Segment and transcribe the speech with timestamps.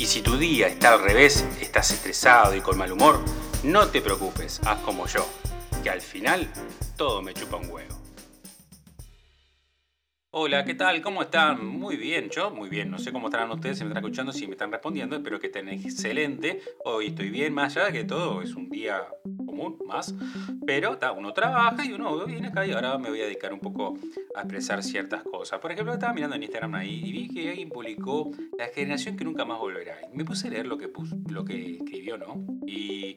[0.00, 3.20] Y si tu día está al revés, estás estresado y con mal humor,
[3.62, 5.28] no te preocupes, haz como yo,
[5.82, 6.50] que al final
[6.96, 7.99] todo me chupa un huevo.
[10.32, 11.02] Hola, ¿qué tal?
[11.02, 11.66] ¿Cómo están?
[11.66, 12.88] Muy bien, yo muy bien.
[12.88, 15.16] No sé cómo estarán ustedes, si me están escuchando, si me están respondiendo.
[15.16, 16.62] Espero que estén excelente.
[16.84, 19.08] Hoy estoy bien, más allá de que todo es un día
[19.44, 20.14] común, más.
[20.64, 23.98] Pero uno trabaja y uno viene acá y ahora me voy a dedicar un poco
[24.36, 25.58] a expresar ciertas cosas.
[25.58, 29.24] Por ejemplo, estaba mirando en Instagram ahí y vi que alguien publicó La generación que
[29.24, 29.98] nunca más volverá.
[30.12, 30.92] Y me puse a leer lo que,
[31.28, 32.46] lo que escribió, ¿no?
[32.68, 33.16] Y,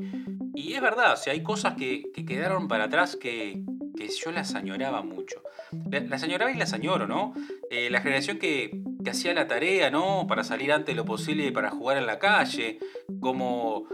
[0.55, 3.63] y es verdad, o sea, hay cosas que, que quedaron para atrás que,
[3.95, 5.42] que yo las añoraba mucho.
[5.91, 7.33] Las añoraba y las añoro, ¿no?
[7.69, 10.27] Eh, la generación que, hacía la tarea, ¿no?
[10.27, 12.79] Para salir antes de lo posible para jugar en la calle,
[13.19, 13.85] como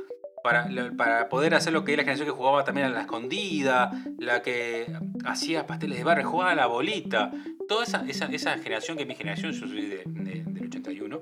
[0.44, 3.92] para, para, poder hacer lo que es la generación que jugaba también a la escondida,
[4.20, 4.86] la que
[5.26, 7.32] hacía pasteles de barrio, jugaba a la bolita.
[7.68, 11.22] Toda esa, esa, generación que es mi generación, yo soy del 81.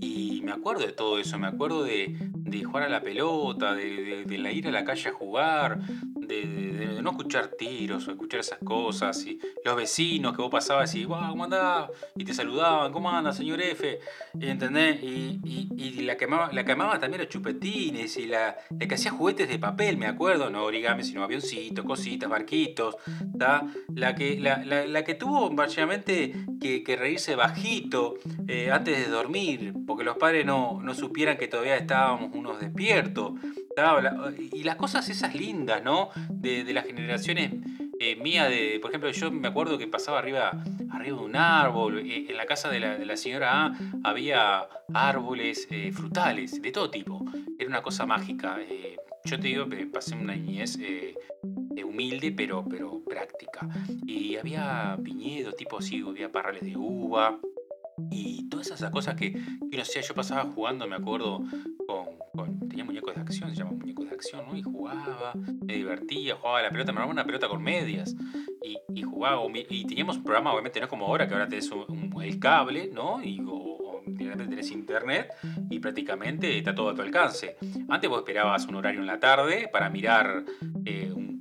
[0.00, 2.14] Y me acuerdo de todo eso, me acuerdo de,
[2.64, 5.80] jugar a la pelota, de, de, ir a la calle a jugar,
[6.26, 11.04] de, no escuchar tiros o escuchar esas cosas y los vecinos que vos pasabas y,
[11.04, 11.90] wow, ¿cómo andás?
[12.16, 13.98] Y te saludaban, ¿cómo anda, señor F?
[14.40, 15.02] ¿Entendés?
[15.02, 19.48] Y, y, la, que amaba, la que también los chupetines y la, que hacía juguetes
[19.48, 22.96] de papel, me acuerdo, no origami, sino avioncitos, cositas, barquitos,
[23.94, 28.14] La que, la, la, que tuvo básicamente que, que reírse bajito
[28.48, 33.32] eh, antes de dormir, porque los padres no, no supieran que todavía estábamos unos despiertos.
[34.52, 36.10] Y las cosas esas lindas, ¿no?
[36.30, 37.52] De, las generaciones
[38.00, 40.52] eh, mías, de, por ejemplo, yo me acuerdo que pasaba arriba,
[40.90, 45.92] arriba de un árbol, eh, en la casa de la, señora A había árboles eh,
[45.92, 47.24] frutales, de todo tipo.
[47.58, 48.58] Era una cosa mágica.
[49.24, 50.78] yo te digo pasé una niñez
[51.84, 53.68] humilde, pero, pero práctica.
[54.06, 57.38] Y había viñedos, tipo así, había parrales de uva.
[58.10, 61.44] Y todas esas cosas que, que no sé, yo pasaba jugando, me acuerdo,
[61.86, 62.13] con,
[62.68, 64.56] tenía muñecos de acción, se llama muñecos de acción, ¿no?
[64.56, 68.14] Y jugaba, me divertía, jugaba la pelota, me armaba una pelota con medias.
[68.62, 71.70] Y, y jugaba, y teníamos un programa, obviamente no es como ahora, que ahora tenés
[71.70, 73.22] un, el cable, ¿no?
[73.22, 75.32] Y, o, tenés internet
[75.70, 77.56] y prácticamente está todo a tu alcance.
[77.88, 80.44] Antes vos esperabas un horario en la tarde para mirar
[80.84, 81.33] eh, un,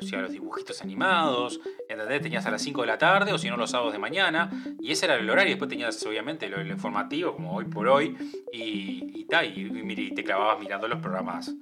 [0.00, 2.22] los dibujitos animados, ¿entendés?
[2.22, 4.50] Tenías a las 5 de la tarde o si no los sábados de mañana,
[4.80, 5.52] y ese era el horario.
[5.52, 8.16] Después tenías obviamente lo, informativo, como hoy por hoy,
[8.52, 11.54] y, y, y, te clavabas mirando los programas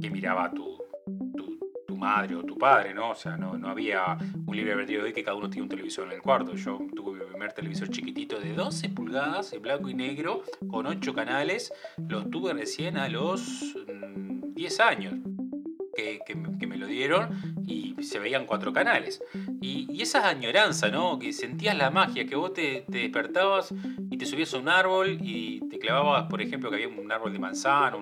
[0.00, 0.78] que miraba tu,
[1.86, 3.10] tu, madre o tu padre, ¿no?
[3.10, 6.06] O sea, no, no había un libre de hoy que cada uno tiene un televisor
[6.06, 6.54] en el cuarto.
[6.54, 11.14] Yo tuve mi primer televisor chiquitito de 12 pulgadas, en blanco y negro, con 8
[11.14, 11.72] canales.
[12.08, 13.74] Lo tuve recién a los
[14.54, 15.33] 10 mm, años
[15.94, 17.28] que, me lo dieron
[17.66, 19.22] y se veían cuatro canales.
[19.60, 21.18] Y, esa añoranza, ¿no?
[21.18, 23.72] Que sentías la magia, que vos te, despertabas
[24.10, 27.32] y te subías a un árbol y te clavabas, por ejemplo, que había un árbol
[27.32, 27.96] de manzana,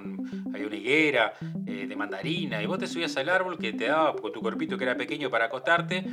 [0.53, 1.33] había una higuera
[1.65, 4.77] eh, de mandarina, y vos te subías al árbol que te daba con tu cuerpito
[4.77, 6.05] que era pequeño para acostarte,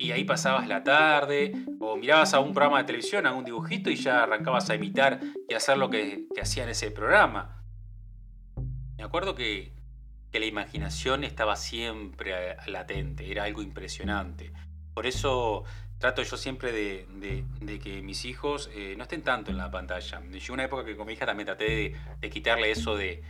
[0.00, 3.88] y ahí pasabas la tarde, o mirabas a un programa de televisión, a un dibujito,
[3.88, 7.62] y ya arrancabas a imitar y hacer lo que, que hacía en ese programa.
[8.96, 9.75] Me acuerdo que
[10.30, 14.52] que la imaginación estaba siempre eh, latente, era algo impresionante.
[14.94, 15.64] Por eso
[15.98, 20.22] trato yo siempre de, que mis hijos eh, no estén tanto en la pantalla.
[20.30, 23.22] Yo una época que con mi hija también traté de, quitarle eso de,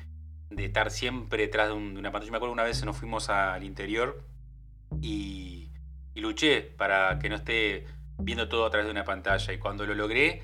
[0.56, 2.30] estar siempre detrás de, una pantalla.
[2.30, 4.24] Me acuerdo una vez nos fuimos al interior
[5.00, 5.70] y,
[6.14, 7.84] luché para que no esté
[8.18, 9.52] viendo todo a través de una pantalla.
[9.52, 10.42] Y cuando lo logré,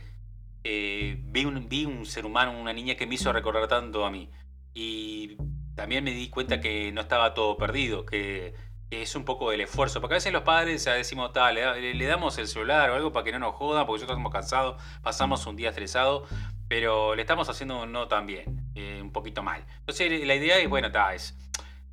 [0.64, 4.10] eh, vi, un, vi un ser humano, una niña que me hizo recordar tanto a
[4.10, 4.30] mí.
[4.74, 5.36] Y
[5.74, 8.54] también me di cuenta que no estaba todo perdido, que,
[9.00, 12.36] es un poco el esfuerzo, porque a veces los padres ya decimos, tal, le, damos
[12.36, 15.56] el celular o algo para que no nos jodan, porque nosotros estamos cansados, pasamos un
[15.56, 16.26] día estresado,
[16.68, 19.64] pero le estamos haciendo no tan bien, eh, un poquito mal.
[19.78, 21.34] Entonces la idea es, bueno, es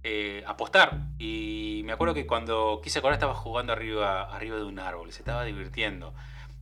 [0.03, 1.07] eh, apostar.
[1.17, 5.19] Y me acuerdo que cuando quise acordar estaba jugando arriba, arriba de un árbol, se
[5.19, 6.13] estaba divirtiendo.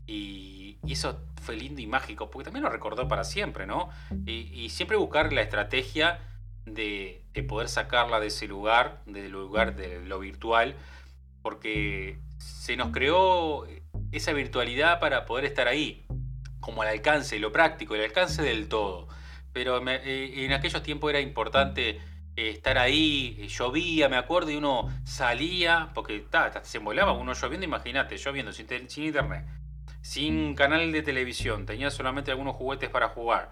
[0.06, 3.90] Y, eso fue lindo y mágico, porque también lo recordó para siempre, ¿no?
[4.26, 6.20] Y siempre buscar la estrategia
[6.74, 10.76] de, poder sacarla de ese lugar, del lugar de lo virtual,
[11.42, 13.68] porque se nos creó
[14.12, 16.06] esa virtualidad para poder estar ahí,
[16.60, 19.08] como al alcance, lo práctico, el alcance del todo.
[19.54, 22.00] pero eh, en aquellos tiempos era importante
[22.36, 26.26] eh, estar ahí, llovía, me acuerdo, y uno salía, porque
[26.64, 29.46] se volaba uno lloviendo, imagínate, lloviendo sin, sin internet,
[30.02, 33.52] sin canal de televisión, tenía solamente algunos juguetes para jugar,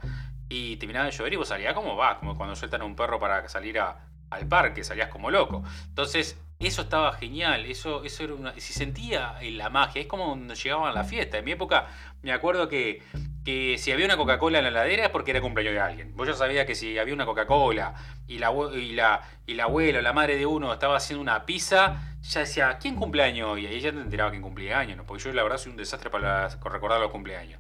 [0.50, 3.20] y terminaba de llover y vos salías como va, como cuando sueltan a un perro
[3.20, 5.64] para salir al parque, salías como loco.
[5.88, 8.54] Entonces, eso estaba genial, eso, eso era una.
[8.60, 11.38] Si sentía la magia, es como cuando llegaban a la fiesta.
[11.38, 11.88] En mi época,
[12.22, 13.04] me acuerdo que,
[13.44, 16.16] que si había una Coca-Cola en la heladera es porque era cumpleaños de alguien.
[16.16, 17.94] Vos ya sabías que si había una Coca-Cola
[18.28, 21.46] y la, y, la, y la abuela o la madre de uno estaba haciendo una
[21.46, 23.60] pizza, ya decía, ¿quién cumpleaños?
[23.60, 25.06] Y ahí ya te enteraba quién cumplía años, ¿no?
[25.06, 27.60] porque yo la verdad soy un desastre para recordar los cumpleaños.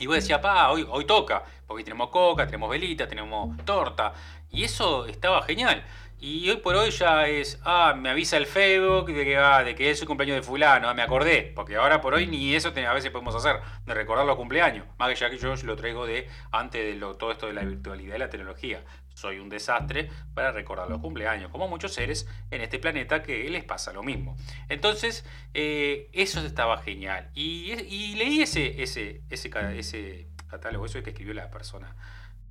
[0.00, 4.12] Y vos decías, pa, hoy, hoy toca, porque tenemos coca, tenemos velita, tenemos torta.
[4.50, 5.84] Y eso estaba genial.
[6.22, 9.74] Y hoy por hoy ya es, ah, me avisa el Facebook de que, ah, de
[9.74, 12.68] que es el cumpleaños de fulano, ah, me acordé, porque ahora por hoy ni eso
[12.76, 13.56] a veces podemos hacer,
[13.86, 17.32] de recordar los cumpleaños, más que ya que yo lo traigo de antes de todo
[17.32, 18.84] esto de la virtualidad y la tecnología.
[19.14, 23.64] Soy un desastre para recordar los cumpleaños, como muchos seres en este planeta que les
[23.64, 24.36] pasa lo mismo.
[24.68, 25.24] Entonces,
[25.54, 27.30] eh, eso estaba genial.
[27.34, 27.74] Y,
[28.16, 31.96] leí ese, ese, ese, ese catálogo, eso que escribió la persona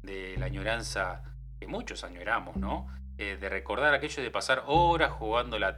[0.01, 1.21] de la añoranza
[1.59, 2.87] que muchos añoramos, ¿no?
[3.21, 5.73] Eh, de recordar aquello de pasar horas jugando la,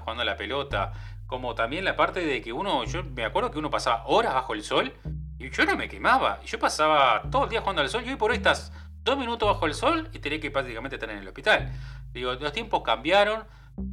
[0.00, 0.94] jugando la pelota,
[1.26, 4.54] como también la parte de que uno, yo me acuerdo que uno pasaba horas bajo
[4.54, 4.94] el sol
[5.38, 8.16] y yo no me quemaba, yo pasaba todo el día jugando al sol y hoy
[8.16, 8.72] por hoy estás
[9.04, 11.70] dos minutos bajo el sol y tenés que prácticamente estar en el hospital.
[12.14, 13.44] Digo, los tiempos cambiaron,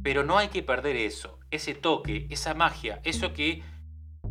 [0.02, 3.62] pero no hay que perder eso, ese toque, esa magia, eso que,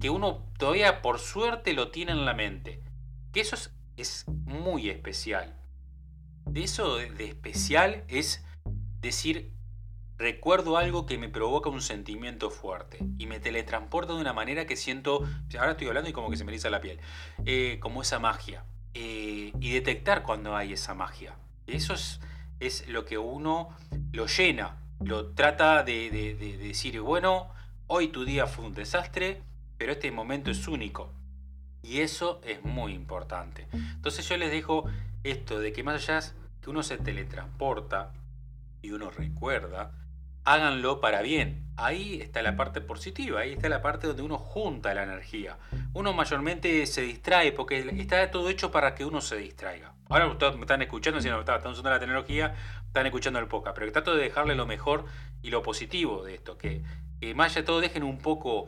[0.01, 2.81] que uno todavía por suerte lo tiene en la mente.
[3.33, 5.55] Que eso es, es muy especial.
[6.47, 8.43] De eso de especial es
[9.03, 9.51] decir,
[10.17, 14.75] recuerdo algo que me provoca un sentimiento fuerte y me teletransporta de una manera que
[14.75, 15.23] siento,
[15.59, 16.99] ahora estoy hablando y como que se me eriza la piel,
[17.45, 18.63] eh, como esa magia.
[18.95, 21.35] Eh, y detectar cuando hay esa magia.
[21.65, 21.95] Eso
[22.59, 23.75] es, lo que uno
[24.11, 27.49] lo llena, lo trata de, de decir, bueno,
[27.87, 29.41] hoy tu día fue un desastre,
[29.77, 31.11] pero este momento es único.
[31.81, 33.67] Y eso es muy importante.
[33.73, 34.85] Entonces yo les dejo
[35.23, 38.13] esto de que más allá que uno se teletransporta,
[38.83, 39.91] y uno recuerda,
[40.43, 41.71] háganlo para bien.
[41.77, 45.57] Ahí está la parte positiva, ahí está la parte donde uno junta la energía.
[45.93, 49.93] Uno mayormente se distrae porque está todo hecho para que uno se distraiga.
[50.09, 52.53] Ahora ustedes me están escuchando, si no están usando la tecnología,
[52.85, 55.05] están escuchando el podcast, pero trato de dejarle lo mejor
[55.41, 56.83] y lo positivo de esto, que,
[57.19, 58.67] que más allá todo dejen un poco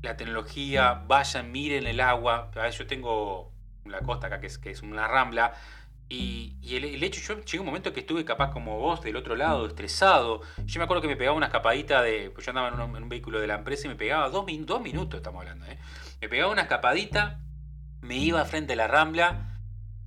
[0.00, 2.50] la tecnología, vayan, miren el agua.
[2.70, 3.52] Yo tengo
[3.84, 5.54] la costa acá que es una rambla,
[6.08, 9.66] y, el, hecho, yo llegué un momento que estuve capaz como vos del otro lado,
[9.66, 10.40] estresado.
[10.64, 12.30] Yo me acuerdo que me pegaba una escapadita de.
[12.30, 15.18] Pues yo andaba en un, vehículo de la empresa y me pegaba dos, dos minutos,
[15.18, 15.78] estamos hablando, ¿eh?
[16.20, 17.40] Me pegaba una escapadita,
[18.02, 19.60] me iba frente a la rambla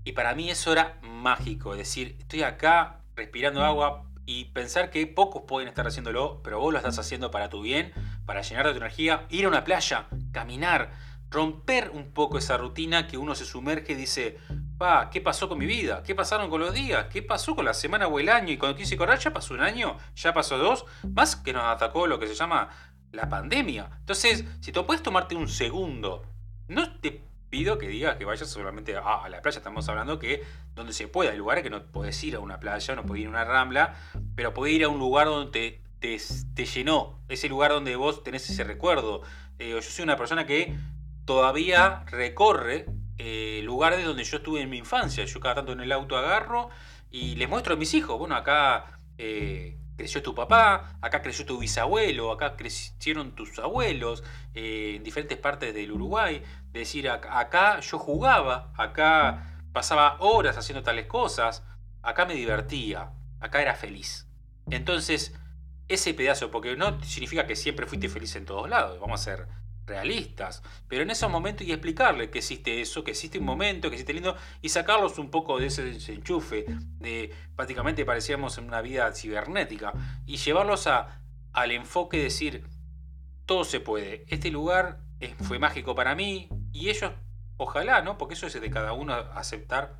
[0.05, 1.73] y para mí eso era mágico.
[1.73, 6.71] Es decir, estoy acá respirando agua y pensar que pocos pueden estar haciéndolo, pero vos
[6.71, 7.91] lo estás haciendo para tu bien,
[8.25, 10.91] para llenarte de tu energía, ir a una playa, caminar
[11.29, 14.37] romper un poco esa rutina que uno se sumerge y dice,
[14.79, 16.01] pa, ¿qué pasó con mi vida?
[16.01, 17.07] ¿Qué pasaron con los días?
[17.11, 18.53] ¿Qué pasó con la semana o el año?
[18.53, 22.07] Y cuando quise correr ya pasó un año, ya pasó dos, más que nos atacó
[22.07, 22.69] lo que se llama
[23.11, 23.89] la pandemia.
[23.99, 26.23] Entonces, si tú puedes tomarte un segundo,
[26.69, 30.43] no te pido que digas que vayas solamente a, la playa, estamos hablando que
[30.75, 33.27] donde se pueda, hay lugares que no puedes ir a una playa, no puedes ir
[33.27, 33.95] a una rambla,
[34.35, 36.17] pero puedes ir a un lugar donde te,
[36.55, 39.23] te, llenó, ese lugar donde vos tenés ese recuerdo.
[39.57, 40.73] Eh, yo soy una persona que
[41.25, 42.85] todavía recorre
[43.19, 45.25] eh, lugares donde yo estuve en mi infancia.
[45.25, 46.69] Yo cada tanto en el auto agarro
[47.11, 51.59] y les muestro a mis hijos, bueno, acá eh, creció tu papá, acá creció tu
[51.59, 54.23] bisabuelo, acá crecieron tus abuelos,
[54.53, 56.41] eh, en diferentes partes del Uruguay.
[56.71, 61.63] decir, acá yo jugaba, acá pasaba horas haciendo tales cosas,
[62.01, 63.11] acá me divertía,
[63.41, 64.27] acá era feliz.
[64.69, 65.35] Entonces,
[65.89, 69.47] ese pedazo, porque no significa que siempre fuiste feliz en todos lados, vamos a ser
[69.89, 70.63] realistas.
[70.87, 74.13] Pero en esos momentos y explicarle que existe eso, que existe un momento, que existe
[74.13, 76.65] lindo, y sacarlos un poco de ese enchufe,
[76.99, 79.93] de prácticamente parecíamos en una vida cibernética,
[80.25, 82.63] y llevarlos a, al enfoque de decir,
[83.45, 84.99] todo se puede, este lugar
[85.41, 87.11] fue mágico para mí, y ellos,
[87.57, 88.17] ojalá, ¿no?
[88.17, 89.99] Porque eso es de cada uno aceptar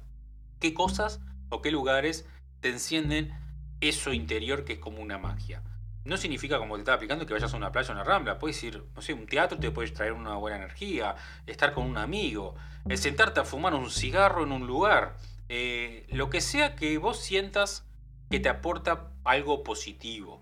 [0.60, 1.20] qué cosas
[1.50, 2.26] o qué lugares
[2.62, 3.34] te encienden
[3.82, 5.64] eso interior que es como una magia
[6.10, 8.40] no significa, como te estaba explicando, que vayas a una playa o una rambla.
[8.40, 11.98] Puedes ir, no sé, un teatro te puede traer una buena energía, estar con un
[11.98, 12.56] amigo,
[12.88, 15.16] el sentarte a fumar un cigarro en un lugar.
[15.48, 17.86] Eh, lo que sea que vos sientas
[18.30, 20.42] que te aporta algo positivo.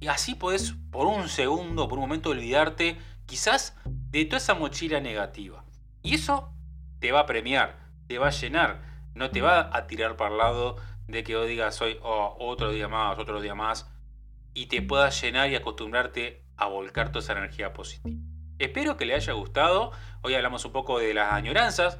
[0.00, 5.00] Y así puedes, por un segundo, por un momento, olvidarte quizás de toda esa mochila
[5.00, 5.64] negativa.
[6.02, 6.52] Y eso
[7.00, 8.88] te va a premiar, te va a llenar.
[9.14, 10.76] no te va a tirar para el lado
[11.08, 13.89] de que vos digas hoy oh, otro día más, otro día más,
[14.54, 18.16] y te puedas llenar y acostumbrarte a volcar toda esa energía positiva.
[18.58, 19.92] Espero que le haya gustado.
[20.20, 21.98] Hoy hablamos un poco de las añoranzas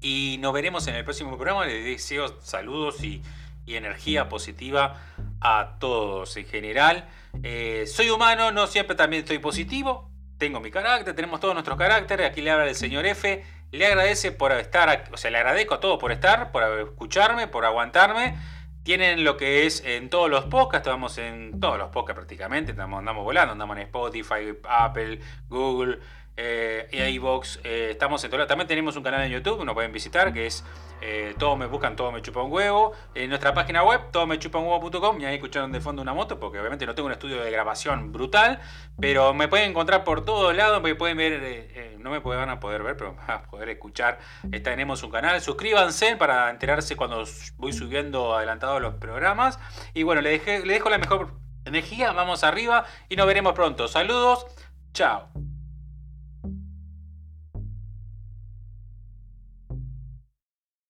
[0.00, 1.66] y nos veremos en el próximo programa.
[1.66, 3.22] Les deseo saludos y,
[3.66, 4.96] energía positiva
[5.40, 7.08] a todos en general.
[7.44, 10.10] Eh, soy humano, no siempre también estoy positivo.
[10.38, 12.28] Tengo mi carácter, tenemos todos nuestros caracteres.
[12.28, 13.44] Aquí le habla el señor F.
[13.70, 17.64] Le agradece por estar, o sea, le agradezco a todos por estar, por escucharme, por
[17.64, 18.36] aguantarme.
[18.82, 22.98] Tienen lo que es en todos los podcasts, estamos en todos los podcasts prácticamente, estamos,
[22.98, 25.98] andamos volando, andamos en Spotify, Apple, Google,
[26.42, 30.32] eh, iVoox, eh, estamos en todo, también tenemos un canal en YouTube, nos pueden visitar,
[30.32, 30.64] que es
[31.02, 34.38] eh, Todo me buscan, todo me chupa un huevo, en nuestra página web, todo me
[34.38, 37.12] chupa un huevo.com, y ahí escucharon de fondo una moto, porque obviamente no tengo un
[37.12, 38.60] estudio de grabación brutal,
[38.98, 42.82] pero me pueden encontrar por todos lados, pueden ver, eh, no me van a poder
[42.82, 44.18] ver, pero van a poder escuchar,
[44.62, 47.24] tenemos un canal, suscríbanse para enterarse cuando
[47.56, 49.58] voy subiendo adelantado los programas,
[49.92, 51.34] y bueno, le, dejé, le dejo la mejor
[51.66, 54.46] energía, vamos arriba y nos veremos pronto, saludos,
[54.94, 55.28] chao.